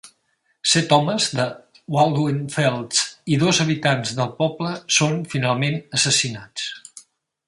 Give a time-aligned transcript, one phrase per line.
[0.69, 1.43] Set homes de
[1.95, 3.03] Baldwin-Felts
[3.35, 6.67] i dos habitants del poble són finalment assassinats.